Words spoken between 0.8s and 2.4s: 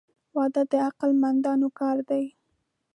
عقل مندانو کار دی.